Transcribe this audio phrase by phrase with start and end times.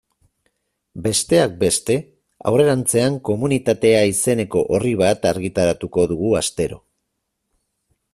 [1.07, 1.97] Besteak beste,
[2.51, 6.81] aurrerantzean Komunitatea izeneko orri bat argitaratuko dugu astero.